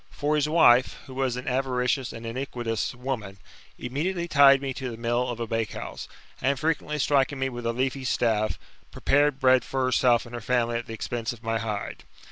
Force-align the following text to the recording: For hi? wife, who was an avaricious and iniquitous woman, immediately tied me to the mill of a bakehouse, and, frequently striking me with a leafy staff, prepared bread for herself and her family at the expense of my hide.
For 0.09 0.35
hi? 0.39 0.49
wife, 0.49 0.97
who 1.05 1.13
was 1.13 1.35
an 1.35 1.47
avaricious 1.47 2.11
and 2.11 2.25
iniquitous 2.25 2.95
woman, 2.95 3.37
immediately 3.77 4.27
tied 4.27 4.59
me 4.59 4.73
to 4.73 4.89
the 4.89 4.97
mill 4.97 5.29
of 5.29 5.39
a 5.39 5.45
bakehouse, 5.45 6.07
and, 6.41 6.59
frequently 6.59 6.97
striking 6.97 7.37
me 7.37 7.49
with 7.49 7.67
a 7.67 7.71
leafy 7.71 8.03
staff, 8.03 8.57
prepared 8.89 9.39
bread 9.39 9.63
for 9.63 9.85
herself 9.85 10.25
and 10.25 10.33
her 10.33 10.41
family 10.41 10.79
at 10.79 10.87
the 10.87 10.93
expense 10.95 11.33
of 11.33 11.43
my 11.43 11.59
hide. 11.59 12.03